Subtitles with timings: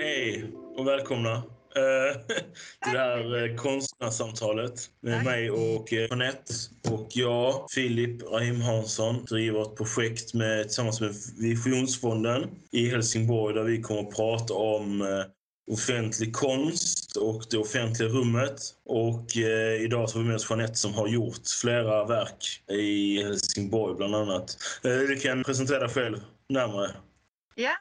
[0.00, 2.20] Hej och välkomna eh,
[2.82, 5.24] till det här eh, konstnärssamtalet med Tack.
[5.24, 6.54] mig och eh, Jeanette.
[6.90, 13.62] Och jag, Filip Rahim Hansson, driver ett projekt med, tillsammans med Visionsfonden i Helsingborg där
[13.62, 15.24] vi kommer att prata om
[15.70, 18.60] offentlig konst och det offentliga rummet.
[18.84, 23.22] Och eh, idag så har vi med oss Jeanette som har gjort flera verk i
[23.22, 24.56] Helsingborg bland annat.
[24.84, 26.90] Eh, du kan presentera dig själv närmare.
[27.54, 27.72] Ja,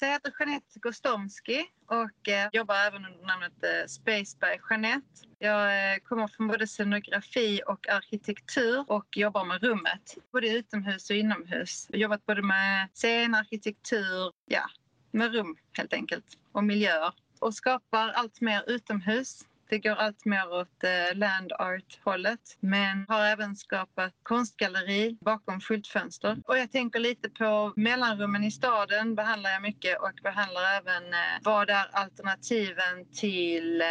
[0.00, 5.06] jag heter Jeanette Gostomski och eh, jobbar även under namnet eh, Space by Jeanette.
[5.38, 11.16] Jag eh, kommer från både scenografi och arkitektur och jobbar med rummet, både utomhus och
[11.16, 11.86] inomhus.
[11.88, 14.62] Jag har jobbat både med scen, arkitektur, ja,
[15.10, 19.44] med rum helt enkelt och miljöer och skapar allt mer utomhus.
[19.68, 26.38] Det går allt mer åt eh, land art-hållet men har även skapat konstgalleri bakom skyltfönster.
[26.44, 31.42] Och jag tänker lite på mellanrummen i staden behandlar jag mycket och behandlar även eh,
[31.42, 33.86] vad är alternativen till eh,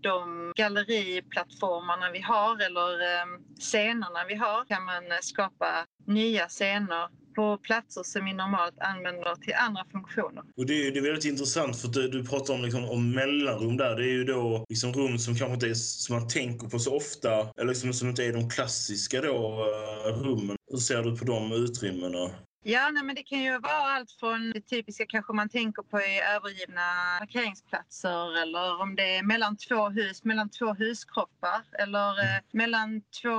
[0.00, 3.26] de galleriplattformarna vi har eller eh,
[3.60, 4.64] scenerna vi har.
[4.64, 10.42] Kan man eh, skapa nya scener på platser som vi normalt använder till andra funktioner.
[10.56, 13.10] Och det är, det är väldigt intressant för att du, du pratar om, liksom, om
[13.10, 13.96] mellanrum där.
[13.96, 16.96] Det är ju då liksom rum som kanske inte är som man tänker på så
[16.96, 17.30] ofta.
[17.56, 19.66] Eller liksom, som inte är de klassiska då,
[20.06, 20.56] eh, rummen.
[20.70, 22.30] Hur ser du på de utrymmena?
[22.68, 26.00] Ja, nej, men det kan ju vara allt från det typiska kanske man tänker på
[26.00, 26.80] i övergivna
[27.18, 33.38] parkeringsplatser eller om det är mellan två hus, mellan två huskroppar eller eh, mellan två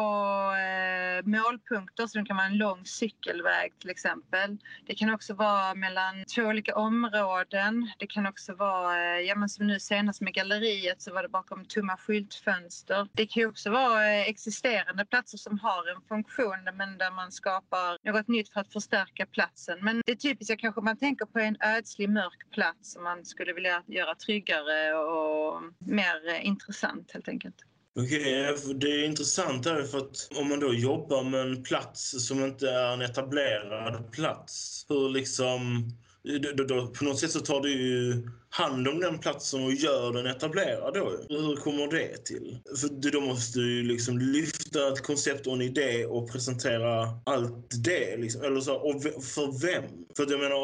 [0.55, 4.57] eh, målpunkter så det kan vara en lång cykelväg till exempel.
[4.85, 7.91] Det kan också vara mellan två olika områden.
[7.99, 11.29] Det kan också vara, eh, ja men som nu senast med galleriet så var det
[11.29, 13.07] bakom tomma skyltfönster.
[13.13, 17.31] Det kan ju också vara eh, existerande platser som har en funktion men där man
[17.31, 19.79] skapar något nytt för att förstärka platsen.
[19.81, 23.53] Men det typiska kanske man tänker på är en ödslig mörk plats som man skulle
[23.53, 27.55] vilja göra tryggare och mer eh, intressant helt enkelt.
[27.99, 32.27] Okej, okay, det är intressant här för att om man då jobbar med en plats
[32.27, 35.89] som inte är en etablerad plats, hur liksom...
[36.27, 39.73] Då, då, då, på något sätt så tar du ju hand om den platsen och
[39.73, 41.11] gör den etablerad då.
[41.29, 42.57] Hur kommer det till?
[42.81, 47.83] För då måste du ju liksom lyfta ett koncept och en idé och presentera allt
[47.85, 48.17] det.
[48.17, 48.41] Liksom.
[48.41, 49.83] Eller så, och för vem?
[50.17, 50.55] För jag menar,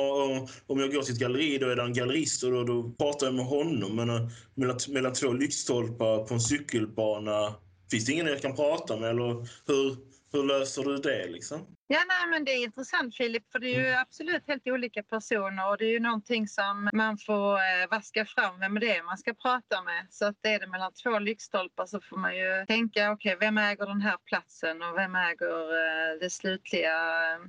[0.67, 3.27] om- jag går till ett galleri då är det en gallerist och då, då pratar
[3.27, 3.95] jag med honom.
[3.95, 7.53] Men mellan, mellan två lyktstolpar på en cykelbana
[7.91, 9.09] finns det ingen jag kan prata med?
[9.09, 9.97] Eller hur,
[10.33, 11.67] hur löser du det liksom?
[11.87, 15.69] Ja, nej, men det är intressant Filip, för det är ju absolut helt olika personer
[15.69, 19.17] och det är ju någonting som man får eh, vaska fram vem det är man
[19.17, 20.07] ska prata med.
[20.09, 23.85] Så att är det mellan två lyktstolpar så får man ju tänka, okej, vem äger
[23.85, 26.97] den här platsen och vem äger eh, det slutliga?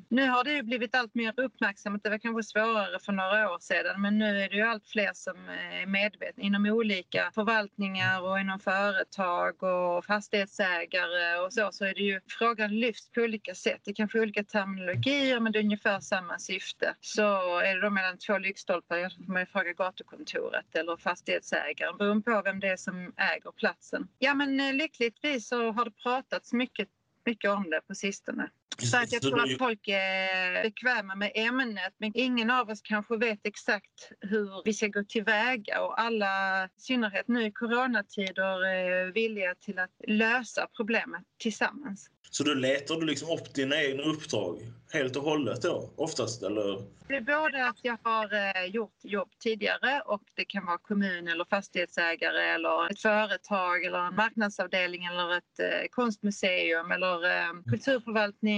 [0.09, 3.59] Nu har det ju blivit allt mer uppmärksammat, det var kanske svårare för några år
[3.61, 8.41] sedan, men nu är det ju allt fler som är medvetna inom olika förvaltningar och
[8.41, 13.81] inom företag och fastighetsägare och så, så är det ju frågan lyfts på olika sätt.
[13.85, 16.95] Det kanske är olika terminologier men det är ungefär samma syfte.
[17.01, 22.23] Så är det då mellan två lyktstolpar, får man ju fråga gatukontoret eller fastighetsägaren beroende
[22.23, 24.09] på vem det är som äger platsen.
[24.19, 26.89] Ja men eh, lyckligtvis så har det pratats mycket,
[27.27, 28.51] mycket om det på sistone.
[28.79, 33.17] Så att jag tror att folk är bekväma med ämnet men ingen av oss kanske
[33.17, 39.12] vet exakt hur vi ska gå tillväga och alla, i synnerhet nu i coronatider, är
[39.12, 42.11] villiga till att lösa problemet tillsammans.
[42.31, 44.59] Så då letar du liksom upp dina egna uppdrag
[44.93, 46.43] helt och hållet då, oftast?
[46.43, 46.83] Eller?
[47.09, 51.29] Det är både att jag har eh, gjort jobb tidigare och det kan vara kommun
[51.29, 57.53] eller fastighetsägare eller ett företag eller en marknadsavdelning eller ett eh, konstmuseum eller eh,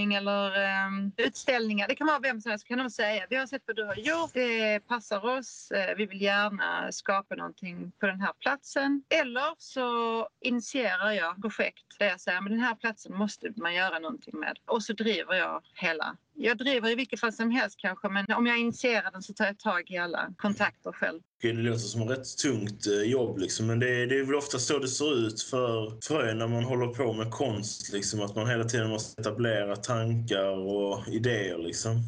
[0.06, 1.88] kulturförvaltning eller eh, utställningar.
[1.88, 2.66] Det kan vara vem som helst.
[2.66, 6.06] kan de säga vi har sett vad du har gjort, det passar oss, eh, vi
[6.06, 9.02] vill gärna skapa någonting på den här platsen.
[9.08, 13.98] Eller så initierar jag projekt där jag säger men den här platsen måste man göra
[13.98, 14.58] någonting med.
[14.66, 18.46] Och så driver jag hela jag driver i vilket fall som helst kanske men om
[18.46, 21.20] jag initierar den så tar jag tag i alla kontakter själv.
[21.38, 23.66] Okej, Det låter som ett rätt tungt eh, jobb liksom.
[23.66, 26.64] Men det är, det är väl ofta så det ser ut för, för när man
[26.64, 27.92] håller på med konst.
[27.92, 32.02] Liksom, att man hela tiden måste etablera tankar och idéer liksom.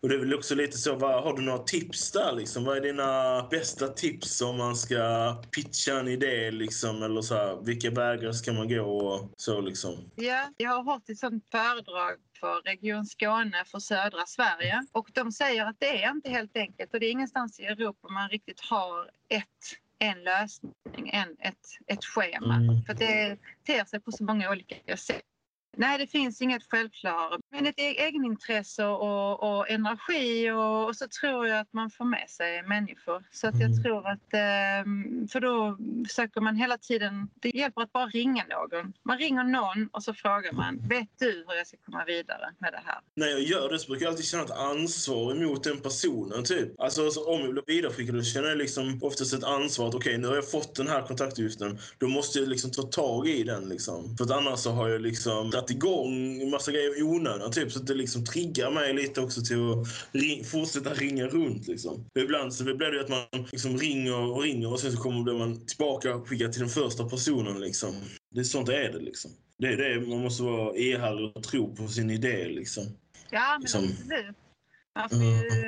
[0.00, 2.64] Och det är väl också lite så, vad, har du några tips där liksom?
[2.64, 7.02] Vad är dina bästa tips om man ska pitcha en idé liksom?
[7.02, 10.10] Eller så här, vilka vägar ska man gå och så liksom?
[10.16, 15.32] Ja, jag har hållit ett sånt föredrag för Region Skåne för södra Sverige och de
[15.32, 18.60] säger att det är inte helt enkelt och det är ingenstans i Europa man riktigt
[18.60, 22.54] har ett en lösning, en, ett, ett schema.
[22.54, 22.84] Mm.
[22.84, 25.22] För det ter sig på så många olika sätt.
[25.76, 31.08] Nej, det finns inget självklart Men ett e- egenintresse och, och energi och, och, så
[31.20, 33.24] tror jag att man får med sig människor.
[33.30, 33.82] Så att jag mm.
[33.82, 35.78] tror att, ehm, för då
[36.08, 38.92] söker man hela tiden, det hjälper att bara ringa någon.
[39.02, 42.72] Man ringer någon och så frågar man, vet du hur jag ska komma vidare med
[42.72, 42.98] det här?
[43.14, 46.80] När jag gör det så brukar jag alltid känna ett ansvar emot den personen typ.
[46.80, 50.10] Alltså, alltså om jag blir vidareskickad då känner jag liksom oftast ett ansvar att okej
[50.10, 51.78] okay, nu har jag fått den här kontaktuppgiften.
[51.98, 54.16] Då måste jag liksom ta tag i den liksom.
[54.16, 57.72] För att annars så har jag liksom dragit igång en massa grejer i onödan typ.
[57.72, 62.04] Så att det liksom triggar mig lite också till att ring, fortsätta ringa runt liksom.
[62.18, 65.66] Ibland så blir det att man liksom ringer och ringer och sen så kommer man
[65.66, 67.94] tillbaka skickad till den första personen liksom.
[68.30, 69.30] Det är sånt är det liksom.
[69.58, 72.84] Det är det, man måste vara ihärdig och tro på sin idé liksom.
[73.30, 73.84] Ja, men liksom.
[73.84, 74.36] absolut.
[74.94, 75.64] Man får ju,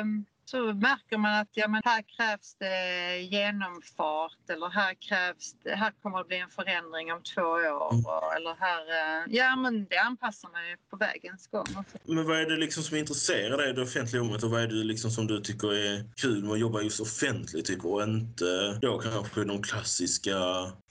[0.00, 5.74] mm så märker man att ja, men här krävs det genomfart eller här krävs det,
[5.74, 7.92] här kommer det bli en förändring om två år.
[7.92, 8.04] Mm.
[8.36, 11.66] Eller här, eh, ja men det anpassar man ju på vägens gång.
[12.04, 14.66] Men vad är det liksom som intresserar dig i det offentliga rummet och vad är
[14.66, 18.78] det liksom som du tycker är kul med att jobba just offentligt typ, och inte
[18.82, 20.38] då kanske de klassiska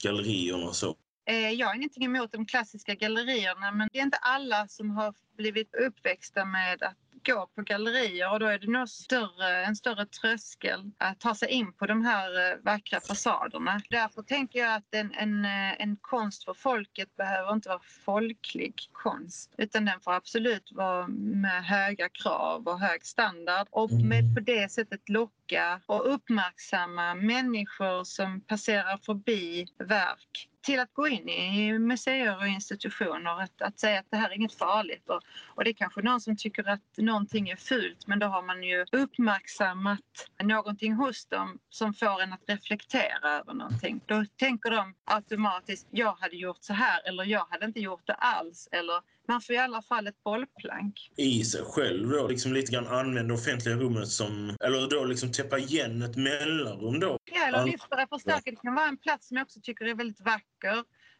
[0.03, 0.95] gallerierna och så?
[1.29, 5.13] Eh, jag har ingenting emot de klassiska gallerierna men det är inte alla som har
[5.37, 10.05] blivit uppväxta med att gå på gallerier och då är det nog större, en större
[10.05, 13.81] tröskel att ta sig in på de här eh, vackra fasaderna.
[13.89, 18.73] Därför tänker jag att en, en, eh, en konst för folket behöver inte vara folklig
[18.91, 24.35] konst utan den får absolut vara med höga krav och hög standard och med mm.
[24.35, 31.29] på det sättet locka och uppmärksamma människor som passerar förbi verk till att gå in
[31.29, 33.41] i museer och institutioner.
[33.41, 35.09] Att, att säga att det här är inget farligt.
[35.09, 35.21] Och,
[35.55, 38.63] och det är kanske någon som tycker att någonting är fult men då har man
[38.63, 39.99] ju uppmärksammat
[40.43, 44.01] någonting hos dem som får en att reflektera över någonting.
[44.05, 48.13] Då tänker de automatiskt, jag hade gjort så här eller jag hade inte gjort det
[48.13, 48.69] alls.
[48.71, 51.11] Eller man får i alla fall ett bollplank.
[51.15, 55.57] I sig själv då, liksom lite grann använda offentliga rummet som, eller då liksom täppa
[55.57, 57.17] igen ett mellanrum då.
[57.25, 58.51] Ja, eller lyfta det, förstärka.
[58.51, 60.56] Det kan vara en plats som jag också tycker är väldigt vacker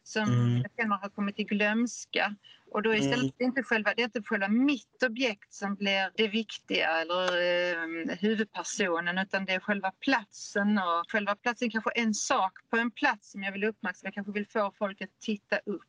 [0.02, 0.56] som mm.
[0.56, 2.34] jag känner har kommit i glömska.
[2.70, 3.32] Och då istället mm.
[3.38, 7.26] det är inte själva, det är inte själva mitt objekt som blir det viktiga eller
[7.26, 12.90] eh, huvudpersonen utan det är själva platsen och själva platsen kanske en sak på en
[12.90, 14.06] plats som jag vill uppmärksamma.
[14.06, 15.82] Jag kanske vill få folk att titta upp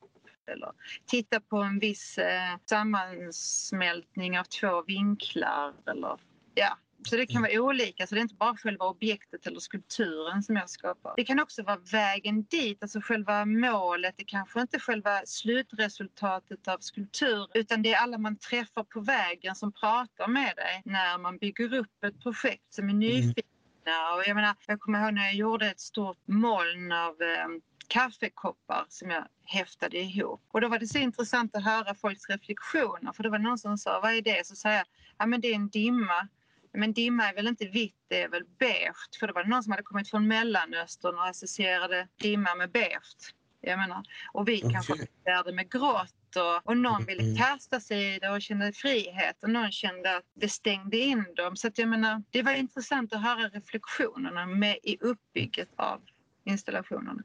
[0.51, 0.71] eller
[1.05, 6.19] titta på en viss eh, sammansmältning av två vinklar eller
[6.53, 10.43] ja, så det kan vara olika, så det är inte bara själva objektet eller skulpturen
[10.43, 11.13] som jag skapar.
[11.17, 14.13] Det kan också vara vägen dit, alltså själva målet.
[14.17, 19.55] Det kanske inte själva slutresultatet av skulptur utan det är alla man träffar på vägen
[19.55, 22.99] som pratar med dig när man bygger upp ett projekt som är mm.
[22.99, 24.13] nyfikna.
[24.15, 27.47] Och jag, menar, jag kommer ihåg när jag gjorde ett stort moln av eh,
[27.87, 30.41] kaffekoppar som jag häftade ihop.
[30.47, 33.77] Och då var det så intressant att höra folks reflektioner för det var någon som
[33.77, 34.47] sa, vad är det?
[34.47, 34.85] Så sa jag,
[35.17, 36.27] ja men det är en dimma
[36.74, 39.19] men dimma är väl inte vitt, det är väl beige.
[39.19, 43.33] För det var någon som hade kommit från Mellanöstern och associerade dimma med beige.
[43.62, 44.71] Jag menar, och vi okay.
[44.71, 47.36] kanske associerade med grått och, och någon ville mm.
[47.38, 51.56] kasta sig i det och kände frihet och någon kände att det stängde in dem.
[51.56, 56.01] Så jag menar, det var intressant att höra reflektionerna med i uppbygget av
[56.44, 57.24] installationerna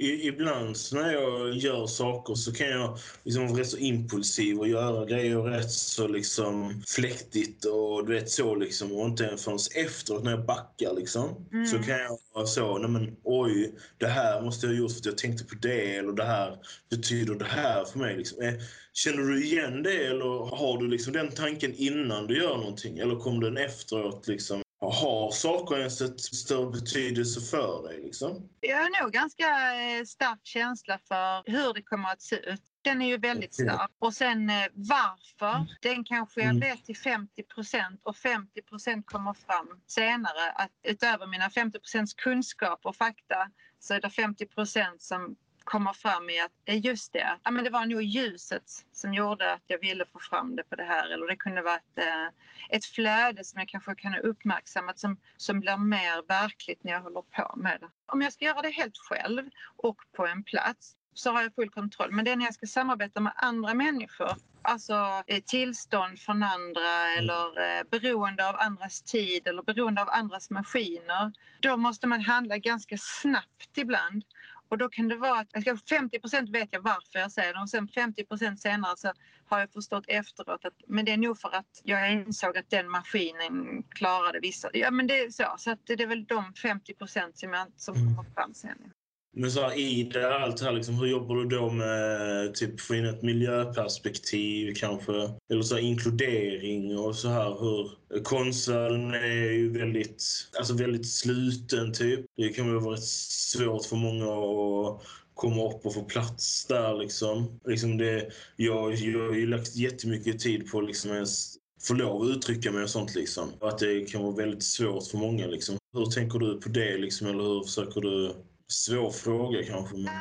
[0.00, 5.04] ibland när jag gör saker så kan jag liksom vara rätt så impulsiv och göra
[5.04, 10.30] grejer rätt så liksom fläktigt och du vet så liksom och inte förrän efteråt när
[10.30, 11.66] jag backar liksom mm.
[11.66, 14.98] så kan jag vara så, nej men oj, det här måste jag ha gjort för
[14.98, 16.56] att jag tänkte på det eller det här
[16.90, 18.42] betyder det här för mig liksom.
[18.42, 18.54] Eh,
[18.92, 23.16] känner du igen det eller har du liksom den tanken innan du gör någonting eller
[23.16, 24.62] kom den efteråt liksom?
[24.92, 28.02] Har saker ens ett större betydelse för dig?
[28.02, 28.48] Liksom?
[28.60, 32.62] Jag har nog ganska eh, stark känsla för hur det kommer att se ut.
[32.82, 33.90] Den är ju väldigt stark.
[33.98, 36.60] Och sen eh, varför, den kanske jag mm.
[36.60, 40.50] vet till 50 procent och 50 procent kommer fram senare.
[40.54, 45.36] Att utöver mina 50 procents kunskap och fakta så är det 50 procent som
[45.70, 48.62] kommer fram i att eh, just det, ja, men det var nog ljuset
[48.92, 51.10] som gjorde att jag ville få fram det på det här.
[51.10, 52.26] Eller det kunde vara ett, eh,
[52.68, 57.00] ett flöde som jag kanske kan ha uppmärksammat som, som blir mer verkligt när jag
[57.00, 57.88] håller på med det.
[58.06, 61.70] Om jag ska göra det helt själv och på en plats så har jag full
[61.70, 62.12] kontroll.
[62.12, 67.06] Men det är när jag ska samarbeta med andra människor, alltså eh, tillstånd från andra
[67.06, 67.18] mm.
[67.18, 71.32] eller beroende av andras tid eller beroende av andras maskiner.
[71.60, 74.24] Då måste man handla ganska snabbt ibland.
[74.70, 77.88] Och då kan det vara att 50% vet jag varför jag säger det och sen
[77.88, 78.24] 50
[78.56, 79.12] senare så
[79.46, 82.90] har jag förstått efteråt att men det är nog för att jag insåg att den
[82.90, 84.70] maskinen klarade vissa.
[84.72, 87.94] Ja men det är så, så att det är väl de 50% som, jag, som
[87.94, 88.16] mm.
[88.16, 88.92] kommer fram sen.
[89.32, 92.94] Men så här, i det allt här, liksom, hur jobbar du då med typ få
[92.94, 95.12] in ett miljöperspektiv kanske?
[95.50, 97.90] Eller så här, inkludering och så här hur...
[98.22, 100.24] Konstvärlden är ju väldigt,
[100.58, 102.26] alltså väldigt sluten typ.
[102.36, 105.02] Det kan ju vara svårt för många att
[105.34, 107.60] komma upp och få plats där liksom.
[107.64, 112.36] liksom det, jag, jag har ju lagt jättemycket tid på liksom ens få lov att
[112.36, 113.48] uttrycka mig och sånt liksom.
[113.60, 115.76] Att det kan vara väldigt svårt för många liksom.
[115.92, 117.26] Hur tänker du på det liksom?
[117.26, 118.34] Eller hur försöker du
[118.72, 119.96] Svår fråga kanske.
[119.96, 120.12] Men...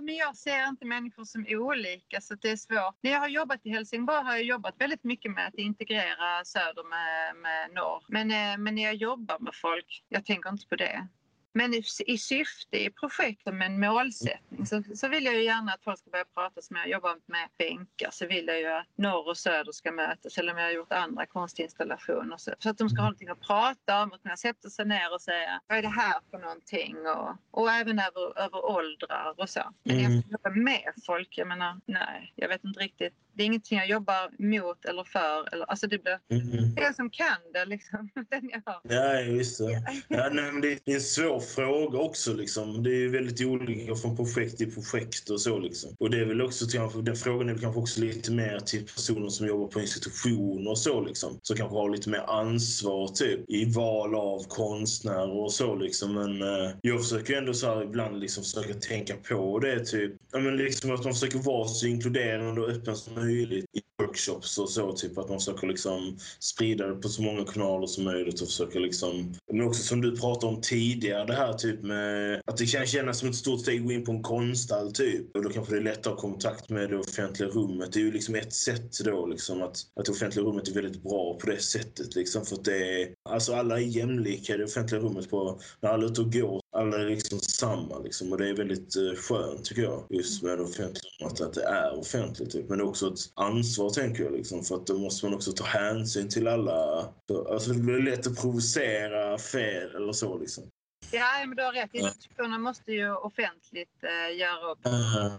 [0.00, 2.98] Men jag ser inte människor som olika så det är svårt.
[3.02, 6.84] När jag har jobbat i Helsingborg har jag jobbat väldigt mycket med att integrera söder
[6.90, 8.04] med, med norr.
[8.08, 11.08] Men, eh, men när jag jobbar med folk, jag tänker inte på det.
[11.56, 15.72] Men i, i syfte i projektet med en målsättning så, så vill jag ju gärna
[15.72, 18.10] att folk ska börja prata som jag jobbar med bänkar.
[18.12, 20.92] Så vill jag ju att norr och söder ska mötas eller om jag har gjort
[20.92, 24.70] andra konstinstallationer så, så att de ska ha någonting att prata om och kunna sätta
[24.70, 26.96] sig ner och säga vad är det här för någonting?
[27.06, 29.72] Och, och även över, över åldrar och så.
[29.82, 30.12] Men mm.
[30.12, 33.88] jag jobbar med folk, jag menar nej, jag vet inte riktigt det är ingenting jag
[33.88, 35.52] jobbar mot eller för.
[35.52, 36.74] Eller, alltså det blir mm.
[36.74, 38.10] den som kan det, liksom.
[38.30, 38.80] Den jag har.
[38.82, 39.82] Ja, just det.
[40.08, 42.34] Ja, nej, det är en svår fråga också.
[42.34, 42.82] Liksom.
[42.82, 45.58] Det är väldigt olika från projekt till projekt och så.
[45.58, 45.96] Liksom.
[45.98, 46.64] Och det är väl också,
[47.02, 50.78] den frågan är väl kanske också lite mer till personer som jobbar på institutioner och
[50.78, 51.00] så.
[51.00, 51.38] Liksom.
[51.42, 55.74] Som kanske har lite mer ansvar typ, i val av konstnärer och så.
[55.74, 56.14] Liksom.
[56.14, 59.84] Men eh, jag försöker ändå så här, ibland liksom försöka tänka på det.
[59.84, 60.12] Typ.
[60.32, 64.58] Ja, men liksom att man försöker vara så inkluderande och öppen som möjligt i workshops
[64.58, 64.92] och så.
[64.92, 68.80] Typ att man försöker liksom sprida det på så många kanaler som möjligt och försöker
[68.80, 69.34] liksom...
[69.52, 73.18] Men också som du pratade om tidigare, det här typ med att det kan kännas
[73.18, 75.36] som ett stort steg att gå in på en konsthall typ.
[75.36, 77.92] Och då kanske det är lättare att ha kontakt med det offentliga rummet.
[77.92, 81.02] Det är ju liksom ett sätt då liksom att, att det offentliga rummet är väldigt
[81.02, 82.46] bra på det sättet liksom.
[82.46, 86.04] För att det är, alltså alla är jämlika i det offentliga rummet på, när alla
[86.04, 88.32] är ute och går alla är liksom samma liksom.
[88.32, 90.04] Och det är väldigt eh, skönt tycker jag.
[90.10, 92.50] Just med det offentliga att det är offentligt.
[92.50, 92.68] Typ.
[92.68, 94.64] Men det är också ett ansvar tänker jag liksom.
[94.64, 97.08] För att då måste man också ta hänsyn till alla.
[97.50, 100.64] Alltså det blir lätt att provocera fel eller så liksom.
[101.10, 101.94] Ja, men du har rätt.
[101.94, 104.84] Institutionerna måste ju offentligt eh, göra upp.
[104.84, 105.30] Uh-huh.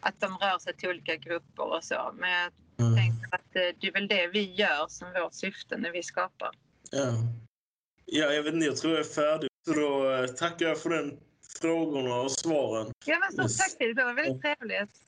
[0.00, 2.14] Att de rör sig till olika grupper och så.
[2.18, 2.96] Men jag uh-huh.
[2.96, 6.50] tänker att eh, det är väl det vi gör som vårt syfte när vi skapar.
[6.90, 7.12] Ja.
[8.04, 8.66] Ja, jag vet inte.
[8.66, 11.18] Jag tror jag är färdig så då eh, tackar jag för den
[11.60, 12.92] frågorna och svaren.
[13.04, 14.90] Ja, men stort tack Det var väldigt trevligt.